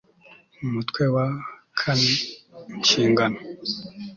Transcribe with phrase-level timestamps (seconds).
[0.63, 1.25] UMUTWE WA
[1.95, 2.01] IV
[2.75, 3.37] INSHINGANO